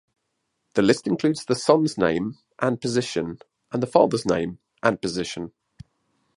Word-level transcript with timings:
The 0.73 0.81
list 0.81 1.05
includes 1.05 1.45
the 1.45 1.53
son's 1.55 1.95
name 1.95 2.39
and 2.59 2.81
position 2.81 3.37
and 3.71 3.83
the 3.83 3.85
father's 3.85 4.25
name 4.25 4.57
and 4.81 4.99
position. 4.99 5.51